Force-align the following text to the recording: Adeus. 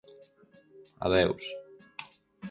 Adeus. 1.05 1.45